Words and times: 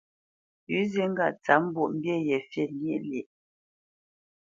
Pʉ̌ 0.65 0.79
zi 0.91 1.01
ŋgâʼ 1.11 1.31
tsǎp 1.43 1.61
mbwoʼmbî 1.65 2.13
ye 2.27 2.37
fî 2.49 2.61
lyéʼ 2.79 2.99
lyéʼ. 3.09 3.27